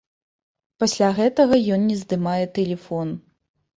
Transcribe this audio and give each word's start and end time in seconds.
Пасля 0.83 1.09
гэтага 1.19 1.59
ён 1.77 1.81
не 1.93 1.99
здымае 2.03 2.45
тэлефон. 2.59 3.07